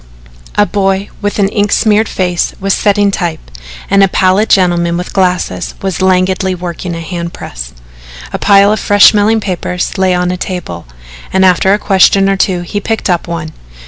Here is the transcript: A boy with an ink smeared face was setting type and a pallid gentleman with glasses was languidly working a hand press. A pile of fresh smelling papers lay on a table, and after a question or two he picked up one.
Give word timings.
A 0.55 0.65
boy 0.65 1.09
with 1.21 1.37
an 1.37 1.47
ink 1.49 1.71
smeared 1.71 2.09
face 2.09 2.55
was 2.59 2.73
setting 2.73 3.11
type 3.11 3.51
and 3.87 4.01
a 4.01 4.07
pallid 4.07 4.49
gentleman 4.49 4.97
with 4.97 5.13
glasses 5.13 5.75
was 5.83 6.01
languidly 6.01 6.55
working 6.55 6.95
a 6.95 7.01
hand 7.01 7.33
press. 7.33 7.71
A 8.33 8.39
pile 8.39 8.71
of 8.73 8.79
fresh 8.79 9.11
smelling 9.11 9.39
papers 9.41 9.95
lay 9.99 10.15
on 10.15 10.31
a 10.31 10.37
table, 10.37 10.87
and 11.31 11.45
after 11.45 11.71
a 11.71 11.77
question 11.77 12.29
or 12.29 12.35
two 12.35 12.61
he 12.61 12.79
picked 12.79 13.11
up 13.11 13.27
one. 13.27 13.51